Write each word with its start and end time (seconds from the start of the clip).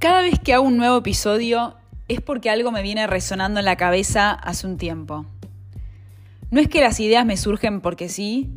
Cada 0.00 0.22
vez 0.22 0.38
que 0.40 0.54
hago 0.54 0.64
un 0.64 0.78
nuevo 0.78 0.96
episodio 0.96 1.74
es 2.08 2.22
porque 2.22 2.48
algo 2.48 2.72
me 2.72 2.80
viene 2.80 3.06
resonando 3.06 3.58
en 3.58 3.66
la 3.66 3.76
cabeza 3.76 4.30
hace 4.30 4.66
un 4.66 4.78
tiempo. 4.78 5.26
No 6.50 6.58
es 6.58 6.68
que 6.68 6.80
las 6.80 7.00
ideas 7.00 7.26
me 7.26 7.36
surgen 7.36 7.82
porque 7.82 8.08
sí, 8.08 8.48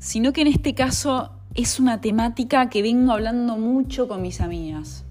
sino 0.00 0.32
que 0.32 0.40
en 0.40 0.48
este 0.48 0.74
caso 0.74 1.30
es 1.54 1.78
una 1.78 2.00
temática 2.00 2.70
que 2.70 2.82
vengo 2.82 3.12
hablando 3.12 3.56
mucho 3.56 4.08
con 4.08 4.20
mis 4.20 4.40
amigas. 4.40 5.04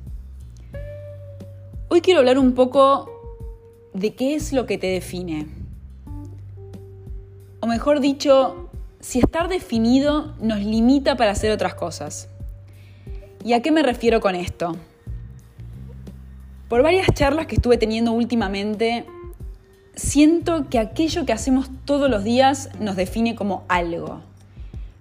Hoy 1.88 2.02
quiero 2.02 2.20
hablar 2.20 2.38
un 2.38 2.54
poco 2.54 3.10
de 3.94 4.14
qué 4.16 4.36
es 4.36 4.52
lo 4.52 4.66
que 4.66 4.78
te 4.78 4.88
define. 4.88 5.48
O 7.62 7.68
mejor 7.68 8.02
dicho, 8.02 8.70
si 9.00 9.20
estar 9.20 9.48
definido 9.48 10.36
nos 10.42 10.60
limita 10.60 11.16
para 11.16 11.32
hacer 11.32 11.52
otras 11.54 11.76
cosas. 11.76 12.28
¿Y 13.46 13.54
a 13.54 13.62
qué 13.62 13.72
me 13.72 13.82
refiero 13.82 14.20
con 14.20 14.36
esto? 14.36 14.76
Por 16.72 16.84
varias 16.84 17.08
charlas 17.14 17.48
que 17.48 17.56
estuve 17.56 17.76
teniendo 17.76 18.14
últimamente, 18.14 19.04
siento 19.94 20.70
que 20.70 20.80
aquello 20.80 21.26
que 21.26 21.34
hacemos 21.34 21.70
todos 21.84 22.10
los 22.10 22.24
días 22.24 22.70
nos 22.80 22.96
define 22.96 23.36
como 23.36 23.66
algo. 23.68 24.22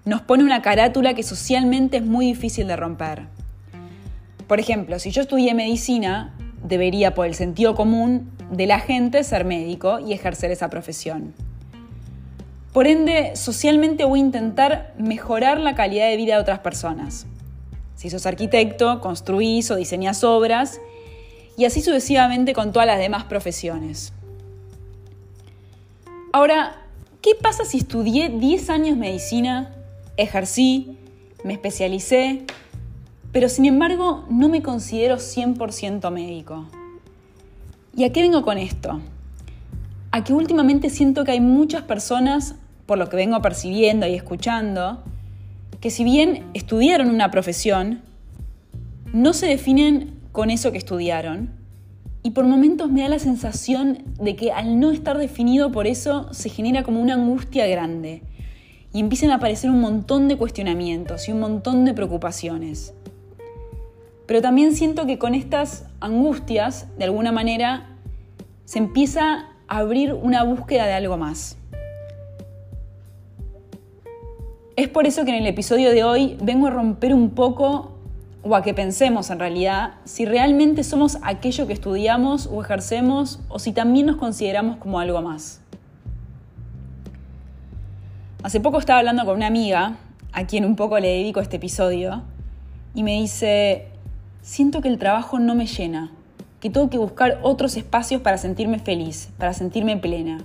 Nos 0.04 0.20
pone 0.20 0.42
una 0.42 0.62
carátula 0.62 1.14
que 1.14 1.22
socialmente 1.22 1.98
es 1.98 2.04
muy 2.04 2.26
difícil 2.26 2.66
de 2.66 2.74
romper. 2.74 3.28
Por 4.48 4.58
ejemplo, 4.58 4.98
si 4.98 5.12
yo 5.12 5.22
estudié 5.22 5.54
medicina, 5.54 6.34
debería 6.64 7.14
por 7.14 7.28
el 7.28 7.36
sentido 7.36 7.76
común 7.76 8.32
de 8.50 8.66
la 8.66 8.80
gente 8.80 9.22
ser 9.22 9.44
médico 9.44 10.00
y 10.00 10.12
ejercer 10.12 10.50
esa 10.50 10.70
profesión. 10.70 11.34
Por 12.72 12.88
ende, 12.88 13.36
socialmente 13.36 14.04
voy 14.04 14.18
a 14.18 14.24
intentar 14.24 14.92
mejorar 14.98 15.60
la 15.60 15.76
calidad 15.76 16.08
de 16.08 16.16
vida 16.16 16.34
de 16.34 16.42
otras 16.42 16.58
personas. 16.58 17.28
Si 17.94 18.10
sos 18.10 18.26
arquitecto, 18.26 19.00
construís 19.00 19.70
o 19.70 19.76
diseñás 19.76 20.24
obras 20.24 20.80
y 21.60 21.66
así 21.66 21.82
sucesivamente 21.82 22.54
con 22.54 22.72
todas 22.72 22.86
las 22.86 22.98
demás 22.98 23.24
profesiones. 23.24 24.14
Ahora, 26.32 26.86
¿qué 27.20 27.32
pasa 27.34 27.66
si 27.66 27.76
estudié 27.76 28.30
10 28.30 28.70
años 28.70 28.96
medicina, 28.96 29.70
ejercí, 30.16 30.96
me 31.44 31.52
especialicé, 31.52 32.46
pero 33.30 33.50
sin 33.50 33.66
embargo 33.66 34.24
no 34.30 34.48
me 34.48 34.62
considero 34.62 35.16
100% 35.16 36.10
médico? 36.10 36.64
¿Y 37.94 38.04
a 38.04 38.12
qué 38.14 38.22
vengo 38.22 38.40
con 38.42 38.56
esto? 38.56 38.98
A 40.12 40.24
que 40.24 40.32
últimamente 40.32 40.88
siento 40.88 41.24
que 41.24 41.32
hay 41.32 41.40
muchas 41.42 41.82
personas, 41.82 42.54
por 42.86 42.96
lo 42.96 43.10
que 43.10 43.16
vengo 43.16 43.42
percibiendo 43.42 44.06
y 44.06 44.14
escuchando, 44.14 45.02
que 45.82 45.90
si 45.90 46.04
bien 46.04 46.46
estudiaron 46.54 47.10
una 47.10 47.30
profesión, 47.30 48.00
no 49.12 49.34
se 49.34 49.46
definen 49.46 50.19
con 50.32 50.50
eso 50.50 50.72
que 50.72 50.78
estudiaron. 50.78 51.50
Y 52.22 52.30
por 52.30 52.44
momentos 52.44 52.90
me 52.90 53.02
da 53.02 53.08
la 53.08 53.18
sensación 53.18 54.04
de 54.20 54.36
que 54.36 54.52
al 54.52 54.78
no 54.78 54.90
estar 54.90 55.16
definido 55.16 55.72
por 55.72 55.86
eso 55.86 56.32
se 56.32 56.50
genera 56.50 56.82
como 56.82 57.00
una 57.00 57.14
angustia 57.14 57.66
grande. 57.66 58.22
Y 58.92 59.00
empiezan 59.00 59.30
a 59.30 59.36
aparecer 59.36 59.70
un 59.70 59.80
montón 59.80 60.28
de 60.28 60.36
cuestionamientos 60.36 61.28
y 61.28 61.32
un 61.32 61.40
montón 61.40 61.84
de 61.84 61.94
preocupaciones. 61.94 62.92
Pero 64.26 64.42
también 64.42 64.74
siento 64.74 65.06
que 65.06 65.18
con 65.18 65.34
estas 65.34 65.86
angustias, 66.00 66.86
de 66.98 67.04
alguna 67.04 67.32
manera, 67.32 67.96
se 68.64 68.78
empieza 68.78 69.46
a 69.66 69.78
abrir 69.78 70.12
una 70.12 70.42
búsqueda 70.44 70.86
de 70.86 70.92
algo 70.92 71.16
más. 71.16 71.56
Es 74.76 74.88
por 74.88 75.06
eso 75.06 75.24
que 75.24 75.30
en 75.30 75.36
el 75.36 75.46
episodio 75.46 75.90
de 75.90 76.04
hoy 76.04 76.36
vengo 76.42 76.68
a 76.68 76.70
romper 76.70 77.12
un 77.12 77.30
poco 77.30 77.89
o 78.42 78.56
a 78.56 78.62
que 78.62 78.74
pensemos 78.74 79.30
en 79.30 79.38
realidad 79.38 79.94
si 80.04 80.24
realmente 80.24 80.82
somos 80.84 81.18
aquello 81.22 81.66
que 81.66 81.72
estudiamos 81.72 82.46
o 82.46 82.62
ejercemos 82.62 83.40
o 83.48 83.58
si 83.58 83.72
también 83.72 84.06
nos 84.06 84.16
consideramos 84.16 84.78
como 84.78 84.98
algo 84.98 85.20
más. 85.22 85.60
Hace 88.42 88.60
poco 88.60 88.78
estaba 88.78 89.00
hablando 89.00 89.26
con 89.26 89.36
una 89.36 89.46
amiga, 89.46 89.98
a 90.32 90.46
quien 90.46 90.64
un 90.64 90.74
poco 90.74 90.98
le 90.98 91.08
dedico 91.08 91.40
este 91.40 91.56
episodio, 91.56 92.22
y 92.94 93.02
me 93.02 93.20
dice, 93.20 93.88
siento 94.40 94.80
que 94.80 94.88
el 94.88 94.98
trabajo 94.98 95.38
no 95.38 95.54
me 95.54 95.66
llena, 95.66 96.10
que 96.60 96.70
tengo 96.70 96.88
que 96.88 96.96
buscar 96.96 97.38
otros 97.42 97.76
espacios 97.76 98.22
para 98.22 98.38
sentirme 98.38 98.78
feliz, 98.78 99.28
para 99.36 99.52
sentirme 99.52 99.98
plena. 99.98 100.38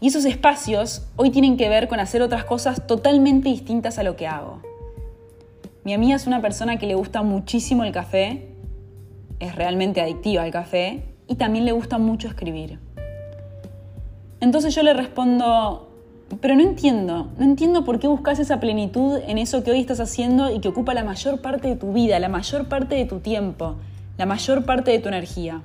Y 0.00 0.08
esos 0.08 0.24
espacios 0.24 1.06
hoy 1.16 1.30
tienen 1.30 1.56
que 1.56 1.68
ver 1.68 1.86
con 1.86 2.00
hacer 2.00 2.20
otras 2.22 2.44
cosas 2.44 2.84
totalmente 2.86 3.48
distintas 3.48 3.98
a 3.98 4.02
lo 4.02 4.16
que 4.16 4.26
hago. 4.26 4.60
Mi 5.88 5.94
amiga 5.94 6.16
es 6.16 6.26
una 6.26 6.42
persona 6.42 6.76
que 6.76 6.86
le 6.86 6.94
gusta 6.94 7.22
muchísimo 7.22 7.82
el 7.82 7.92
café, 7.92 8.46
es 9.40 9.54
realmente 9.54 10.02
adictiva 10.02 10.42
al 10.42 10.50
café 10.50 11.02
y 11.26 11.36
también 11.36 11.64
le 11.64 11.72
gusta 11.72 11.96
mucho 11.96 12.28
escribir. 12.28 12.78
Entonces 14.40 14.74
yo 14.74 14.82
le 14.82 14.92
respondo, 14.92 15.88
pero 16.42 16.56
no 16.56 16.60
entiendo, 16.60 17.30
no 17.38 17.42
entiendo 17.42 17.86
por 17.86 18.00
qué 18.00 18.06
buscas 18.06 18.38
esa 18.38 18.60
plenitud 18.60 19.18
en 19.26 19.38
eso 19.38 19.64
que 19.64 19.70
hoy 19.70 19.80
estás 19.80 19.98
haciendo 19.98 20.54
y 20.54 20.60
que 20.60 20.68
ocupa 20.68 20.92
la 20.92 21.04
mayor 21.04 21.40
parte 21.40 21.68
de 21.68 21.76
tu 21.76 21.94
vida, 21.94 22.18
la 22.18 22.28
mayor 22.28 22.68
parte 22.68 22.94
de 22.94 23.06
tu 23.06 23.20
tiempo, 23.20 23.76
la 24.18 24.26
mayor 24.26 24.66
parte 24.66 24.90
de 24.90 24.98
tu 24.98 25.08
energía. 25.08 25.62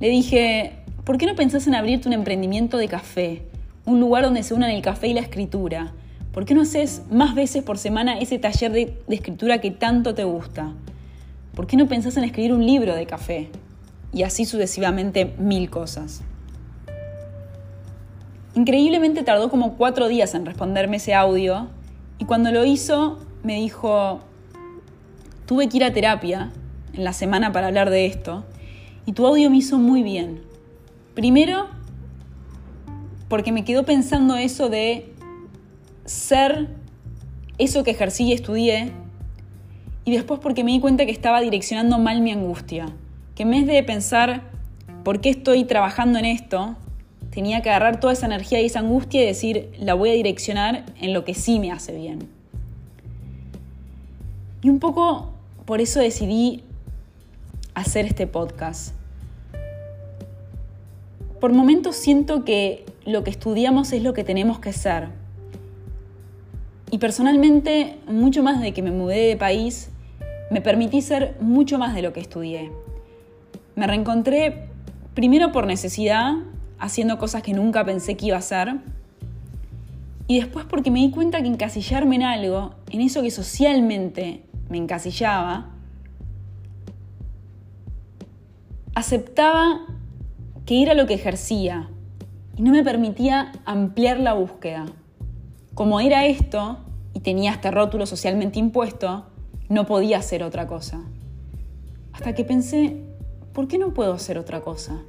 Le 0.00 0.08
dije, 0.08 0.72
¿por 1.04 1.16
qué 1.16 1.26
no 1.26 1.36
pensás 1.36 1.68
en 1.68 1.76
abrirte 1.76 2.08
un 2.08 2.14
emprendimiento 2.14 2.76
de 2.76 2.88
café? 2.88 3.42
Un 3.86 4.00
lugar 4.00 4.24
donde 4.24 4.42
se 4.42 4.52
unan 4.52 4.70
el 4.70 4.82
café 4.82 5.06
y 5.06 5.14
la 5.14 5.20
escritura, 5.20 5.92
¿Por 6.32 6.44
qué 6.44 6.54
no 6.54 6.62
haces 6.62 7.02
más 7.10 7.34
veces 7.34 7.62
por 7.62 7.78
semana 7.78 8.18
ese 8.18 8.38
taller 8.38 8.72
de, 8.72 8.98
escritura 9.08 9.60
que 9.60 9.70
tanto 9.70 10.14
te 10.14 10.24
gusta? 10.24 10.72
¿Por 11.54 11.66
qué 11.66 11.76
no 11.76 11.88
pensás 11.88 12.16
en 12.16 12.24
escribir 12.24 12.52
un 12.52 12.64
libro 12.64 12.94
de 12.94 13.06
café? 13.06 13.48
Y 14.12 14.22
así 14.22 14.44
sucesivamente 14.44 15.34
mil 15.38 15.70
cosas. 15.70 16.22
Increíblemente 18.54 19.22
tardó 19.22 19.50
como 19.50 19.76
cuatro 19.76 20.08
días 20.08 20.34
en 20.34 20.46
responderme 20.46 20.98
ese 20.98 21.14
audio 21.14 21.68
y 22.18 22.24
cuando 22.24 22.50
lo 22.52 22.64
hizo 22.64 23.18
me 23.42 23.56
dijo, 23.56 24.20
tuve 25.46 25.68
que 25.68 25.78
ir 25.78 25.84
a 25.84 25.92
terapia 25.92 26.50
en 26.92 27.04
la 27.04 27.12
semana 27.12 27.52
para 27.52 27.68
hablar 27.68 27.90
de 27.90 28.06
esto 28.06 28.44
y 29.06 29.12
tu 29.12 29.26
audio 29.26 29.48
me 29.50 29.56
hizo 29.56 29.78
muy 29.78 30.02
bien. 30.02 30.42
Primero, 31.14 31.68
porque 33.28 33.52
me 33.52 33.64
quedó 33.64 33.84
pensando 33.84 34.36
eso 34.36 34.68
de 34.68 35.14
ser 36.08 36.68
eso 37.58 37.84
que 37.84 37.90
ejercí 37.90 38.24
y 38.24 38.32
estudié, 38.32 38.92
y 40.04 40.12
después 40.12 40.40
porque 40.40 40.64
me 40.64 40.72
di 40.72 40.80
cuenta 40.80 41.04
que 41.04 41.12
estaba 41.12 41.40
direccionando 41.40 41.98
mal 41.98 42.22
mi 42.22 42.32
angustia, 42.32 42.86
que 43.34 43.42
en 43.42 43.50
vez 43.50 43.66
de 43.66 43.82
pensar 43.82 44.42
por 45.04 45.20
qué 45.20 45.28
estoy 45.28 45.64
trabajando 45.64 46.18
en 46.18 46.24
esto, 46.24 46.76
tenía 47.30 47.60
que 47.60 47.68
agarrar 47.68 48.00
toda 48.00 48.14
esa 48.14 48.26
energía 48.26 48.60
y 48.62 48.66
esa 48.66 48.78
angustia 48.78 49.22
y 49.22 49.26
decir, 49.26 49.70
la 49.78 49.92
voy 49.94 50.08
a 50.10 50.14
direccionar 50.14 50.86
en 50.98 51.12
lo 51.12 51.24
que 51.24 51.34
sí 51.34 51.58
me 51.58 51.70
hace 51.70 51.94
bien. 51.94 52.28
Y 54.62 54.70
un 54.70 54.78
poco 54.78 55.34
por 55.66 55.82
eso 55.82 56.00
decidí 56.00 56.64
hacer 57.74 58.06
este 58.06 58.26
podcast. 58.26 58.94
Por 61.38 61.52
momentos 61.52 61.96
siento 61.96 62.44
que 62.44 62.86
lo 63.04 63.22
que 63.24 63.30
estudiamos 63.30 63.92
es 63.92 64.02
lo 64.02 64.14
que 64.14 64.24
tenemos 64.24 64.58
que 64.58 64.72
ser 64.72 65.17
y 66.90 66.98
personalmente, 66.98 67.98
mucho 68.06 68.42
más 68.42 68.60
de 68.60 68.72
que 68.72 68.82
me 68.82 68.90
mudé 68.90 69.28
de 69.28 69.36
país, 69.36 69.90
me 70.50 70.60
permití 70.60 71.02
ser 71.02 71.36
mucho 71.40 71.78
más 71.78 71.94
de 71.94 72.02
lo 72.02 72.12
que 72.12 72.20
estudié. 72.20 72.72
Me 73.76 73.86
reencontré 73.86 74.68
primero 75.14 75.52
por 75.52 75.66
necesidad, 75.66 76.34
haciendo 76.78 77.18
cosas 77.18 77.42
que 77.42 77.52
nunca 77.52 77.84
pensé 77.84 78.16
que 78.16 78.26
iba 78.26 78.36
a 78.36 78.40
hacer, 78.40 78.76
y 80.26 80.40
después 80.40 80.66
porque 80.66 80.90
me 80.90 81.00
di 81.00 81.10
cuenta 81.10 81.40
que 81.40 81.48
encasillarme 81.48 82.16
en 82.16 82.22
algo, 82.22 82.74
en 82.90 83.00
eso 83.00 83.22
que 83.22 83.30
socialmente 83.30 84.42
me 84.68 84.76
encasillaba, 84.76 85.70
aceptaba 88.94 89.86
que 90.66 90.82
era 90.82 90.92
lo 90.92 91.06
que 91.06 91.14
ejercía 91.14 91.88
y 92.56 92.62
no 92.62 92.72
me 92.72 92.84
permitía 92.84 93.52
ampliar 93.64 94.20
la 94.20 94.34
búsqueda. 94.34 94.84
Como 95.78 96.00
era 96.00 96.26
esto 96.26 96.78
y 97.14 97.20
tenía 97.20 97.52
este 97.52 97.70
rótulo 97.70 98.04
socialmente 98.04 98.58
impuesto, 98.58 99.26
no 99.68 99.86
podía 99.86 100.18
hacer 100.18 100.42
otra 100.42 100.66
cosa. 100.66 101.02
Hasta 102.12 102.34
que 102.34 102.42
pensé, 102.42 102.96
¿por 103.52 103.68
qué 103.68 103.78
no 103.78 103.94
puedo 103.94 104.12
hacer 104.12 104.38
otra 104.38 104.60
cosa? 104.60 105.00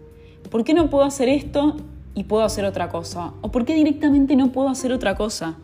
¿Por 0.51 0.63
qué 0.63 0.75
no 0.75 0.91
puedo 0.91 1.05
hacer 1.05 1.27
esto 1.27 1.75
y 2.13 2.25
puedo 2.25 2.43
hacer 2.43 2.65
otra 2.65 2.89
cosa? 2.89 3.33
¿O 3.41 3.49
por 3.49 3.65
qué 3.65 3.73
directamente 3.73 4.35
no 4.35 4.51
puedo 4.51 4.69
hacer 4.69 4.93
otra 4.93 5.15
cosa? 5.15 5.57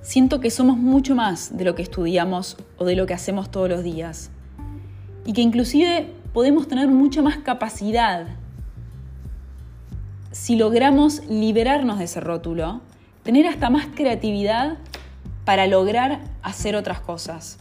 Siento 0.00 0.40
que 0.40 0.50
somos 0.50 0.78
mucho 0.78 1.14
más 1.14 1.54
de 1.54 1.66
lo 1.66 1.74
que 1.74 1.82
estudiamos 1.82 2.56
o 2.78 2.86
de 2.86 2.96
lo 2.96 3.04
que 3.04 3.12
hacemos 3.12 3.50
todos 3.50 3.68
los 3.68 3.84
días. 3.84 4.30
Y 5.26 5.34
que 5.34 5.42
inclusive 5.42 6.14
podemos 6.32 6.66
tener 6.66 6.88
mucha 6.88 7.20
más 7.20 7.36
capacidad 7.36 8.26
si 10.36 10.54
logramos 10.54 11.24
liberarnos 11.28 11.98
de 11.98 12.04
ese 12.04 12.20
rótulo, 12.20 12.82
tener 13.22 13.46
hasta 13.46 13.70
más 13.70 13.86
creatividad 13.94 14.76
para 15.46 15.66
lograr 15.66 16.20
hacer 16.42 16.76
otras 16.76 17.00
cosas 17.00 17.58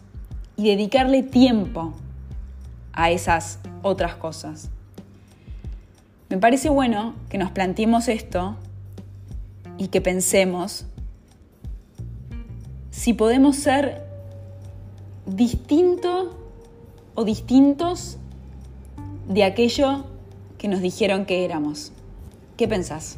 y 0.58 0.68
dedicarle 0.68 1.24
tiempo 1.24 1.94
a 2.92 3.12
esas 3.12 3.60
otras 3.82 4.16
cosas. 4.16 4.70
Me 6.30 6.38
parece 6.38 6.68
bueno 6.68 7.16
que 7.30 7.38
nos 7.38 7.50
planteemos 7.52 8.10
esto 8.10 8.58
y 9.78 9.88
que 9.88 10.02
pensemos 10.02 10.86
si 12.92 13.14
podemos 13.14 13.56
ser 13.56 14.04
distinto 15.26 16.38
o 17.16 17.24
distintos 17.24 18.18
de 19.30 19.46
aquello 19.46 20.04
que 20.58 20.68
nos 20.68 20.82
dijeron 20.82 21.26
que 21.26 21.46
éramos. 21.46 21.94
¿Qué 22.58 22.70
pensás? 22.70 23.18